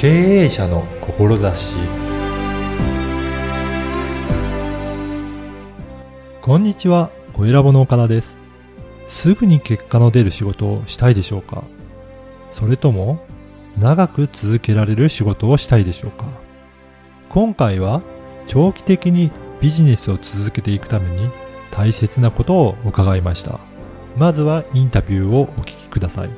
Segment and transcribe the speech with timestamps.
[0.00, 0.08] 経
[0.44, 1.76] 営者の志
[6.40, 8.38] こんにちは、小ラボの岡田です。
[9.06, 11.64] すぐに結果の出る仕事をしたいでしょうか？
[12.50, 13.22] それとも、
[13.78, 16.24] 長く続けられる仕事をしたいでしょうか？
[17.28, 18.00] 今回は、
[18.46, 21.28] 長期的にビジネスを続けていくために
[21.70, 23.60] 大切なことを伺いました。
[24.16, 26.30] まずはインタビューをお聞きください。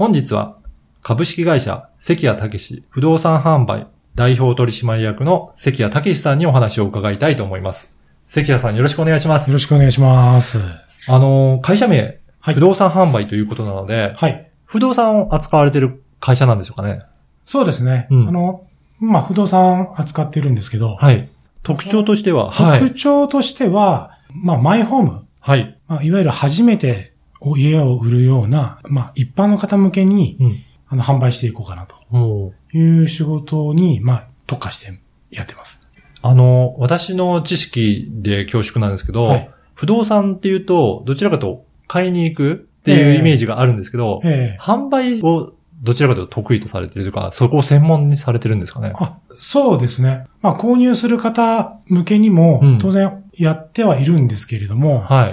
[0.00, 0.56] 本日は
[1.02, 7.92] 株式会社関谷武史不動産販売代表取締役の関谷武史さんにお話を伺いたいと思います。
[8.26, 9.52] 関谷さんよろしくお願いしますよ。
[9.52, 10.58] ろしくお願いします。
[11.06, 14.50] あの、会社名、はい不動産販売ということなので、はい。
[14.64, 17.02] 不動産を扱われている会社なんでしょうかね。
[17.44, 18.06] そうですね。
[18.10, 18.66] うんあの、
[19.00, 21.28] まあ、不動産扱ってるんですけど、はい。
[21.62, 22.80] 特徴としては、はい。
[22.80, 25.78] 特徴としては、まあ、マイホーム、はい。
[25.88, 27.19] まあ、いわゆる初めてお
[27.56, 30.56] 家を売るような、まあ、一般の方向けに、うん。
[30.88, 35.80] あの、販売していこうかなという仕事に、まあ、特化してやってます。
[36.22, 48.92] あの、私の知識で恐縮なんですけど、はい不動産っていうと、どちらかと買いに行くっていうイメージがあるんですけど、ええ販売をどちらかというと得意とされているとか、そこを専門にされてるんですかね？
[48.96, 50.26] あ、そうですね。
[50.42, 55.32] まあ、購入する方向けにもうん、当然やってはいるんですけれども、はい。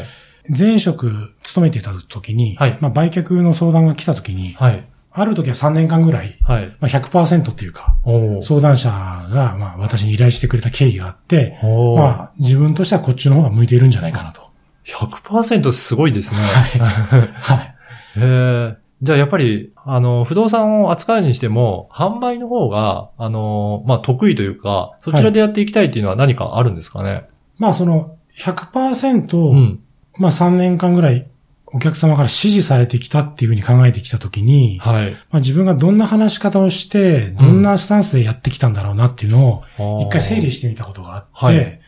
[0.55, 4.87] 前職勤めていた時に、はいまあ、売却の相談が来た時に、はい。
[5.19, 6.67] ある時は3年間ぐらい、はい。
[6.67, 7.95] まあ、100%っていうか、
[8.41, 11.57] 相談者が、まあ、私に依頼してくれた経緯があって、
[11.97, 14.41] まあ、自分としてはこっちの方が向いているんじゃないかなと。
[14.85, 16.39] 100%すごいですね。
[16.39, 17.75] はい。
[18.19, 27.27] へーじゃあやっぱり、あの、不動産を扱うにしても、販売の方が、あの、まあ、得意というか、そちらでやっていきたいっていうのは何かあるんですかね？
[27.59, 29.79] まあ、その、100%、うん。
[30.17, 31.27] まあ、3年間ぐらい、
[31.67, 35.11] お客様から支持されてきたっていうふうに考えてきたときに、はい。
[35.11, 41.79] まあ、自分がどんな話し方をして、どんなスタンスでやってきたんだろうなっていうのを、一回整理してみたことがあって、はい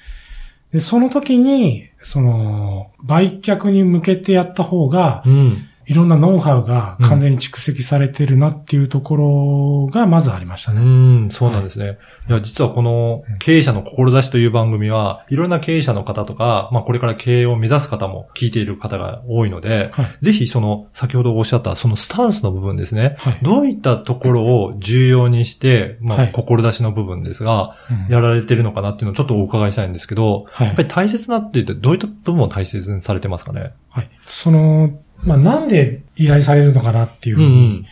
[0.72, 5.69] で、その時に、その、売却に向けてやった方が、うん。
[5.90, 11.26] いろんなノウハウが完全に蓄積されてるなっていうところがまずありましたうね。
[11.26, 11.98] ん、そうなんですね。
[12.30, 20.26] いや、実はこの経営者の志という番組は、いろんな経営者の方とか、まあこれから経営を目指す方も聞いている方が多いので、はい。
[20.26, 23.16] ぜひその、先ほどおっしゃったそのスタンスの部分ですね。
[23.18, 23.40] はい。
[23.42, 33.74] どういったところを重要にして、まあはい志の部分ですが、うんやられてるのかなっていうのをちょっとお伺いしたいんですけど、はいやっぱり大切なって言ってどういった部分を大切にされてますかね？
[33.90, 34.10] はい。
[34.26, 34.92] その、
[35.24, 37.86] まあ、なんで依頼されるのかなっていうふうに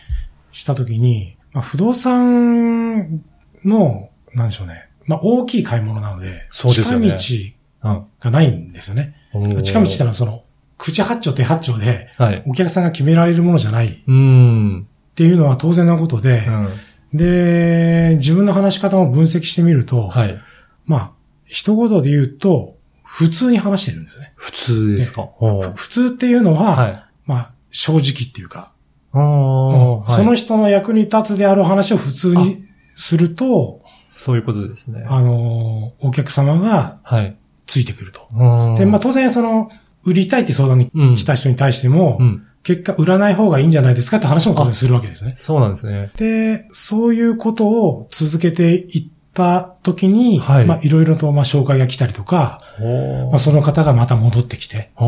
[0.52, 3.22] したときに、まあ、不動産
[3.64, 4.88] の、なんでしょうね。
[5.06, 9.14] まあ、大きい買い物なので、そうですよね近うん道がないんですよね。
[9.34, 9.62] うん。
[9.62, 10.42] 近道ってのはその、
[10.76, 12.42] 口八丁手八丁で、はい。
[12.46, 14.86] お客さんが決められるものじゃないっうん。
[15.14, 16.68] ていうのは当然なことで、うん。
[17.16, 20.38] で、自分の話し方も分析してみると、はい。
[20.86, 21.10] まあ、
[21.46, 24.32] 一言で言うと、普通に話してるんですね。
[24.36, 25.28] 普通ですか？
[25.74, 27.04] 普通っていうのは、はい。
[27.28, 28.72] まあ、正直っていうか、
[29.12, 32.64] そのはい人の役に立つである話を普通に
[32.96, 35.04] すると、そういうことですね。
[35.06, 37.36] あの、お客様がはい。
[37.66, 38.26] ついてくると。
[38.32, 39.70] うんで、まあ当然その、
[40.04, 42.44] 売りたいって相談にうん来た人に対しても、うん。
[42.62, 45.34] 結果売らない方がいいんじゃないですかって話も当然するわけですね。
[45.36, 46.10] そうなんですね。
[46.16, 49.08] で、そういうことを続けていっ
[49.38, 55.04] た時に、はいまあいろいろとまあ紹介が来たりとか、ほまあその方がまた戻ってきて、あ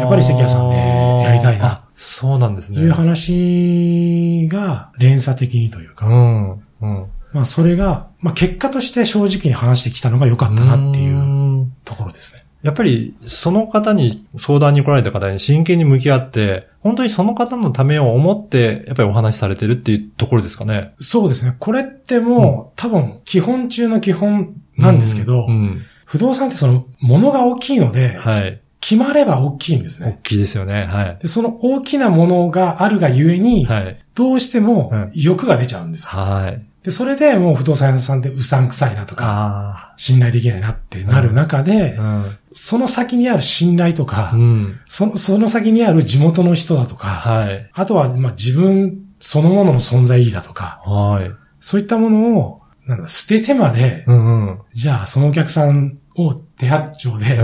[0.00, 2.80] やっぱり関谷さんでやりたいなあそうなんですね。
[2.80, 6.50] いう話が連鎖的にというか、うん。
[6.52, 7.06] うん。
[7.32, 12.44] まあそれが、まあ結果として正直に話してきたのが良かったなっていううんところですね。
[12.62, 20.94] やっぱり、その方に、相談に来られた方に真剣に向き合って、本当にその方のためを思って、やっぱりお話しされてるっていうところですかね。
[20.98, 21.56] そうですね。
[21.58, 25.54] これってもう、多分基本中の基本なんですけど、うん。
[25.54, 28.60] うん不動産ってその物が大きいので、はい。
[28.82, 30.18] 決まれば大きいんです大ね。
[30.22, 30.84] きいですよね。
[30.84, 31.18] はい。
[31.22, 34.04] で、その大きなものがあるがゆえに、はい。
[34.14, 36.10] どうしてもうん欲が出ちゃうんですよ。
[36.10, 36.62] はい。
[36.84, 42.02] で、それでもう不動産屋さんってうさんくさいなとか、あ信頼できないなってなる中で、あ。
[42.02, 42.38] うん。
[42.52, 44.80] その先にある信頼とか、うん。
[44.88, 47.70] その、その先にある地元の人だとか、はい。
[47.72, 51.30] あとは、まあ、自分そのものの存在意義だとか、はい。
[51.60, 54.60] そういったものを、なんだ、捨ててまで、うんうん。
[54.72, 57.38] じゃあそのお客さんを手八丁で。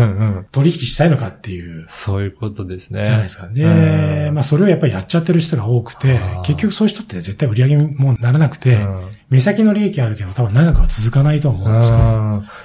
[0.52, 3.04] 取引したいのかっていう、そういうことですね。
[3.04, 3.48] じゃないですか。
[3.48, 4.34] で、うん。
[4.34, 9.10] まあそれをやっぱりやっちゃってる人が多くて結局そういう人って絶対売り上げもならなくて、うん。
[9.30, 11.98] 目先の利益あるけど多分長くは続かないと思うんですよ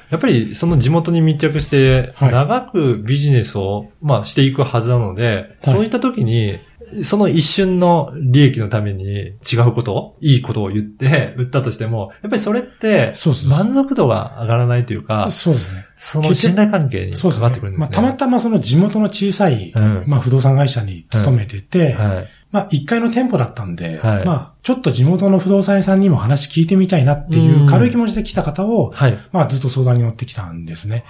[0.09, 2.31] やっぱりその地元に密着して、はい。
[2.31, 5.73] 長くビジネスを、まあ、していくはずなので、はい。
[5.75, 6.59] そういった時に、
[7.03, 9.05] その一瞬の利益のために
[9.51, 13.13] 違うこと、いいことを言って、売ったとしても、やっぱりそれって、
[13.49, 15.85] 満足度が上がらないというか、そうですね。
[15.95, 17.79] その信頼関係にそうですねかかってくるん。
[17.79, 17.97] ですね。
[17.97, 22.27] まあ、たまたまその地元の小さい、うんまあ、不動産会社に勤めてて、はい。
[22.51, 29.17] まあ、1階の店舗だったんで、はいまあ、ちょっと地元の不動産屋さんにも話聞いてみたいなっていううん軽い気持ちで来た方を、はい。
[29.31, 31.03] まあ、ずっと相談に乗ってきたんですね。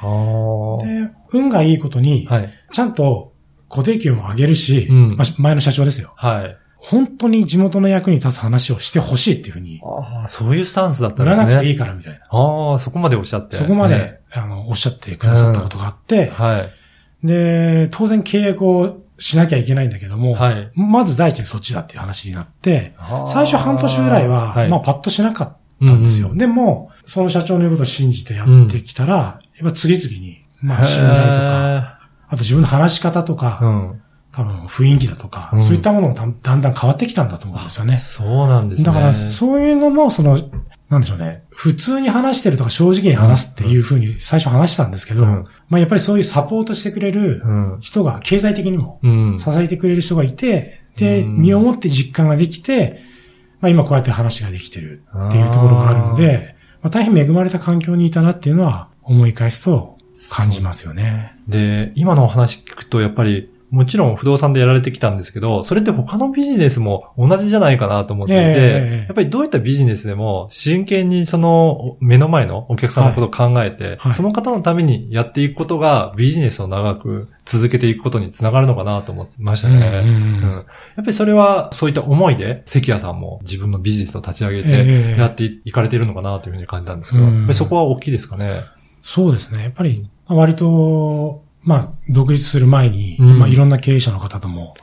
[0.81, 2.50] で、運がいいことに、はい。
[2.71, 3.32] ちゃんと
[3.73, 6.13] 固定給も上げるし、うんまあ、前の社長ですよ。
[6.15, 6.57] はい。
[6.77, 11.45] 本当に地元の役に立つ話をしてほしいっていうふうに、ああ、そういうスタンスだったん売ですね。
[11.47, 12.19] らなくていいからみたいな。
[12.29, 13.55] ああ、そこまでおっしゃって。
[13.55, 16.69] そこまで、あの、おっしゃってくださったことがあって、は
[17.23, 17.27] い。
[17.27, 20.71] で、当然契約をしなきゃいけないんだけども、はい。
[20.75, 22.93] まず第一にそっちだっていう話になって、
[23.27, 26.27] 最初半年ぐらいは、はいまあパッとしなかったんですよ。
[26.27, 34.01] うんうんでも、その社長の言うことを信じてやってきたら、やっぱ次々に、まあ信頼とか、あと自分の話し方とか、うん。
[34.33, 37.97] 多分雰囲気だとか、うんそういったものがだだんだん変わってきたんだと思うんですよね。
[37.97, 38.85] そうなんですね。
[38.85, 40.39] だから、そういうのも、その、
[40.89, 41.43] なんでしょうね。
[41.51, 47.77] 普通に話してるとか正直に話すっていうふうに最初話したんですけど、うんまあやっぱりそういうサポートしてくれるうん。
[47.79, 49.37] 人が、経済的にもうん。
[49.39, 53.01] 支えてくれる人がいて、で、うん身をもって実感ができて、
[53.61, 59.93] まあ今こうやって話ができてるっていうところがあるので、まあ大変恵まれた環境にいたなっていうのは思い返すと
[60.31, 61.36] 感じますよね。
[61.48, 74.13] で、今のお話聞くと、やっぱり、もちろん不動産でやられてきたんですけど、それって他のビジネスも同じじゃないかなと思っていて、やっぱりどういったビジネスでも真剣にその目の前のお客さんのことを考えて、はい。
[74.13, 79.75] その方のためにやっていくことがビジネスを長く続けていくことにつながるのかなと思ってましたね。
[80.06, 80.63] うんやっ
[80.98, 88.62] ぱりそれはそういった思いで関谷さんも自分のビジネスを立ち上げえてえやっていかれているのかなというふうに感じたんですけど、そこは大きいですかね？
[89.03, 89.63] そうですね。
[89.63, 94.73] やっぱり、まあ割と、まあ、独立する前に、うんまあいろんな経営者の方とも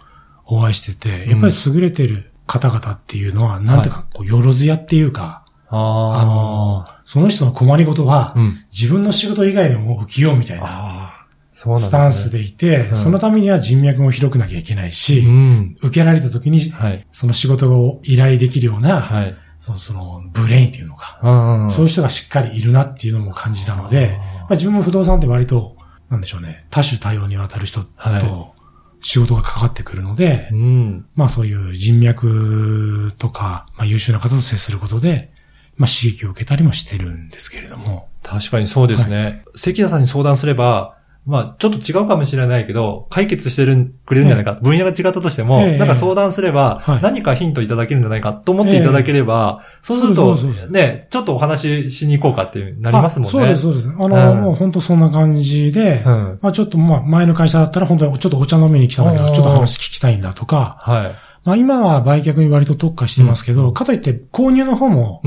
[0.47, 8.65] お会いしてて、やっぱり優れてる方々っていうのは、なんていうか、こう、よろずやっていうか、ああの、その人の困りごとは、うん。
[8.73, 11.89] 自分の仕事以外でも起きようみたいなああ、そうなんですね。
[11.89, 15.77] スタンスでいて、うんそのためには人脈も広くなきゃいけないし、うん。
[15.81, 17.07] 受けられた時に、はい。
[17.13, 19.37] その仕事を依頼できるような、はい。
[19.61, 25.77] そのそのブレインっていうのか、うんそういう人がしっかりいるなっていうのも感じたので、まあ、自分も不動産って割と、
[26.09, 28.21] なんでしょうね、多種多様にわたる人はい。
[28.21, 28.55] と
[29.03, 31.07] 仕事がかかってくるので、うん。
[31.15, 35.31] まあそういう人脈とか、まあ優秀な方と接することで、
[35.77, 39.45] まあ刺激を受けたりもしてるんですけれども、確かにそうですね。
[39.55, 40.97] 関田さんに相談すれば、
[41.31, 44.55] まあ、ちょっと違うかもしれないけど、解決してる、くれるんじゃないか。
[44.55, 50.35] 分野が違ったとしても、ええなんか相談すればは、い何かヒントいただけるんじゃないかと思っていただければ、そうすると
[50.71, 53.31] ね、ちょっとお話ししに行こうかってなりますもんね。
[53.31, 53.89] あそうです、そうです。
[53.89, 56.39] あの、うんもう本当そんな感じで、うん。
[56.43, 61.13] まあちょっとまあ前の会社だったら本当にちょっとお茶飲みに来たんだけど、ちょっと話聞きたいんだとか、はい。
[61.45, 65.23] まあ今は売却に割と特化してますけど、かといって購入の方も。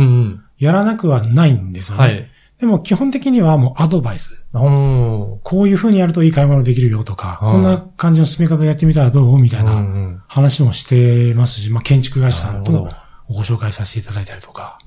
[0.60, 2.04] やらなくはないんですよね。
[2.04, 2.30] はい。
[2.64, 4.42] でも基本的にはもうアドバイス。
[4.54, 5.40] うん。
[5.44, 12.90] こういう風にやるといい買い物できるよとか、うんこんな感じの進め方やってみたらどうみたいなうん話もしてますし、まあ建築会社さんとも
[13.28, 14.80] ご紹介させていただいたりとか。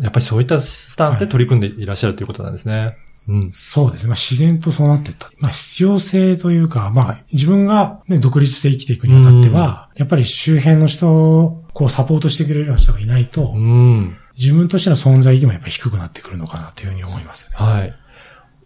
[0.00, 2.96] やっぱりそういったスタンスで取り組んでいらっしゃるということなんですね。
[3.26, 3.50] うん。
[3.52, 4.10] そうですね。
[4.10, 5.28] まあ自然とそうなっていった。
[5.38, 14.16] まあ必要性というか、まあ自分が、ね、独立して生きていくにあたっては、やっぱり周辺の人をこうサポートしてくれるような人がいないと、うん。
[14.38, 17.56] 自分としての存在意義もやっぱり低くなってくるのかなというふうに思いますね。
[17.56, 17.94] はい。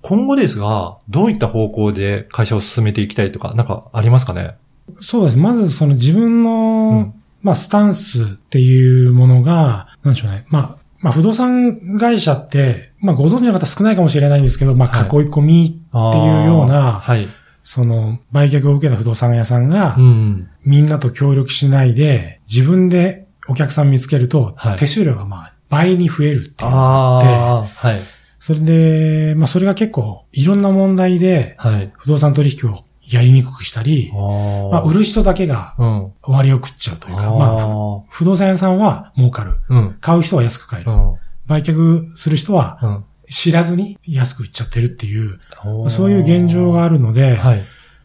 [0.03, 4.55] 今後ですが、どういった方向で会社を進めていきたいとか、なんかありますかね？
[5.01, 5.39] そうです。
[5.39, 10.45] まずその自分の、うんまあスタンスっていうものが、なんでしょうね。
[10.49, 17.29] まあ、まあ不動産会社って、まあご存知の方少ないかもしれないんですけど、まあはい囲い込みっていうような、はい。
[17.63, 20.49] その売却を受けた不動産屋さんが、うん。
[20.65, 28.01] みんなと協力しないで、自分でお客さん見つけると、はい手数料がまあ倍に増えるっていうのがああって、あ、はい。
[28.39, 31.93] それで、まあそれが結構いろんな問題ではい。
[31.97, 34.99] 不動産取引をやりにくくしたり、まあ売る。
[34.99, 36.13] る人だけがうん。
[36.23, 39.57] 割を食っちゃうというか、まあふ不動産屋さんは儲かる。
[39.69, 39.97] うん。
[40.01, 40.91] 買う人は安く買える。
[40.93, 41.13] うん。
[41.47, 43.05] 売却する人はうん。
[43.31, 47.59] 知らずに安く売っちゃってるっていう、おーそういう現状があるので、はい。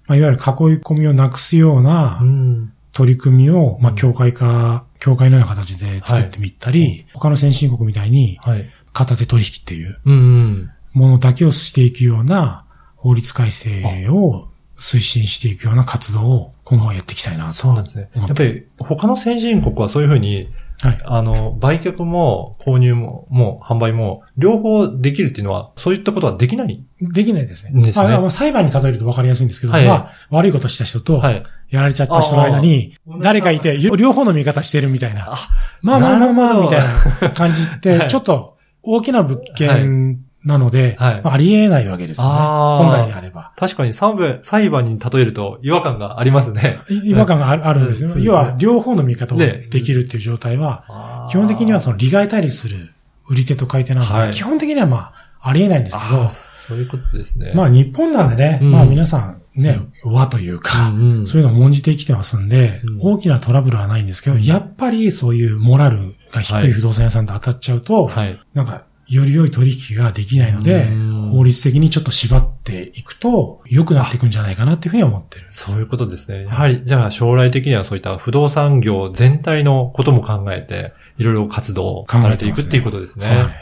[0.06, 0.42] まあ、いわゆる囲い
[0.82, 2.74] 込みをなくすようなうん。
[2.92, 8.70] 取り組みを、まあ、うん協会化、協会のような形で作ってみたり、他の先進国みたいに、はい。
[8.94, 10.72] 片手取引っていううん。
[10.94, 12.64] ものだけをしていくような
[12.96, 14.48] 法律改正を
[14.80, 17.54] 推進していくような活動を今後はやっていきたいなと。
[17.54, 18.10] そうなんですね。
[18.16, 20.48] うんやっぱり他の先進国はそういうふうに、
[20.84, 21.00] はい。
[21.06, 26.86] あの、売却も購入も、もう販売も、両方できるっていうのは、そういったことはできない。
[27.00, 27.82] できないですね。
[27.82, 31.44] ですねあまあ裁判に例えると分かりやすいんですけど、はいまあ、悪いことした人と、はい。
[31.70, 35.34] やられちゃった人の間に誰かいて、よ両方の見方してるみたいな。
[35.34, 35.38] あ、
[35.82, 36.80] まあまあまあまあ、みたい
[37.22, 41.22] な感じっはて、いちょっと大きな物件なので、はい。
[41.22, 42.34] まあありえないわけですよね。
[42.34, 43.54] 本来であれば。
[43.56, 46.80] 確かに裁判裁判に例えると違和感がありますね。
[46.90, 48.12] い違和感があるあるんですよ。
[48.14, 49.68] うん要は、両方の見方をね。
[49.70, 51.32] できるっていう状態は、あー。
[51.32, 52.94] 基本的にはその利害対立する
[53.28, 54.32] 売り手と買い手なんで、はい。
[54.32, 57.52] 基本的にはまあ、ありえないんですけど、そういうことですね。
[57.56, 58.72] まあ日本なんでね、うん。
[58.72, 61.28] まあ皆さんね、和というか、うんうん。
[61.28, 63.00] そういうのを重んじてきてますんで、うん。
[63.02, 68.40] 大きなトラブルはないんですけど、やっぱりそういうモラルが低はいい不動産屋さんと当たっちゃうと、はい。
[68.54, 75.46] なんか、より良い取引ができないのでうん、法律的にちょっと縛っていくと、良くなっていくんじゃないかなっていうふうに思ってる。
[75.50, 76.44] そういうことですね。
[76.46, 83.26] やはり、じゃあ将来的にはそういった不動産業全体のことも考えて、いろいろ活動をされていくっていうことですね。
[83.26, 83.54] はい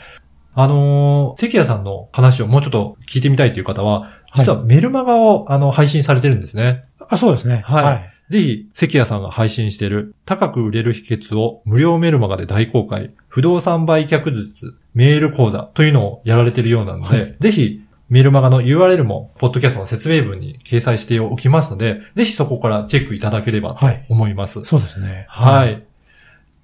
[0.53, 6.83] あのー関谷さんの話をもうちょっと聞いてみたいという方は、実はメルマガを、あの、配信されてるんですね。
[7.07, 7.63] あ、そうですね。
[7.65, 8.10] はいはい。
[8.31, 24.63] ぜひ、関谷さんが配信している高く売れる秘訣を無料メルマガで大公開、不動産売却術メール講座というのをやられているようなので、はぜひ、メールマガの URL も、ポッドキャストの説明文に掲載しておきますので、ぜひそこからチェックいただければとはい思います。
[24.63, 25.25] そうですね。
[25.27, 25.73] はい。
[25.73, 25.77] い。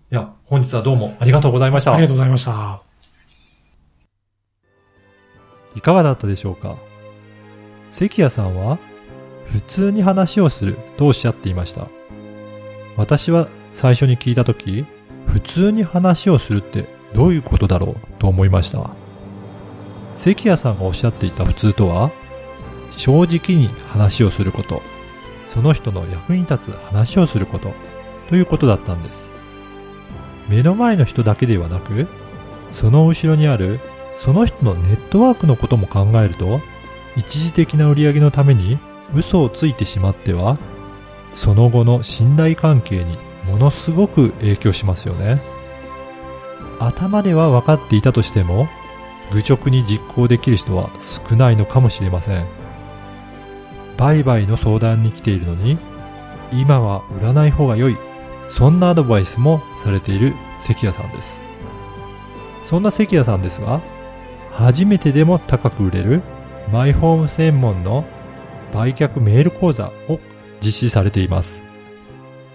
[0.10, 1.94] や、本日はどうもありがとうございました。
[1.94, 2.82] ありがとうございました。
[5.76, 6.78] いかがだったでしょうか？
[7.90, 8.80] 関谷さんは
[9.52, 11.88] 普通に話をするとおっしゃっていました。
[12.96, 14.86] 私は最初に聞いたとき、
[15.28, 18.90] 普通に話をするってどういうことだろうと思いました。
[20.18, 22.12] 関谷さんがおっしゃっていた普通とは、
[22.92, 24.82] 正直に話をすること、
[25.48, 27.72] その人の役に立つ話をすること
[28.30, 29.32] ということだったんです。
[30.50, 32.08] 目の前の人だけではなく、
[32.72, 33.80] その後ろにある
[34.18, 36.60] その人のネットワークのことも考えると、
[37.16, 38.80] 一時的な売り上げのために
[39.16, 40.58] 嘘をついてしまっては、
[41.34, 45.42] その後の信頼関係にものすごく影響しますよね。
[46.80, 48.68] 頭では分かっていたとしても、
[49.32, 52.46] 愚直に実行できる人は少ないのかもしれません。
[53.98, 55.78] 売買の相談に来ているのに、
[56.52, 57.98] 今は売らない方が良い。
[58.50, 61.40] そんなアドバイスもされている関谷さんです。
[62.64, 63.82] そんな関谷さんですが、
[64.52, 66.22] 初めてでも高く売れる
[66.72, 68.06] マイホーム専門の
[68.74, 70.20] 売却メール講座を
[70.62, 71.64] 実施されています。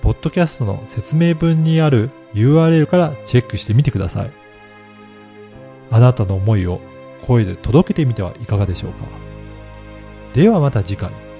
[0.00, 4.31] ポッドキャストの説明文にある URL からチェックしてみてください。
[5.90, 6.81] あなたの思いを
[7.23, 9.07] 声で届けてみてはいかがでしょうか。
[10.33, 11.31] ではまた次回。